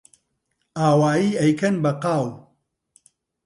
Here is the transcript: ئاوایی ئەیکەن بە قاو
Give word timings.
ئاوایی 0.77 1.29
ئەیکەن 1.39 1.75
بە 1.83 1.91
قاو 2.01 2.25